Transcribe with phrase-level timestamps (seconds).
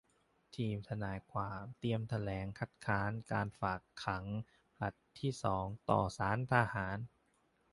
[0.55, 4.25] ทีมทนายความเตรียมแถลงคัดค้านการฝากขัง
[4.77, 6.97] ผลัดที่สองต่อศาลทหาร